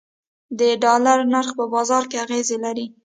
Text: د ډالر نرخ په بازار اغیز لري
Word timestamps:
د 0.59 0.61
ډالر 0.83 1.17
نرخ 1.33 1.49
په 1.59 1.65
بازار 1.73 2.03
اغیز 2.23 2.47
لري 2.63 2.85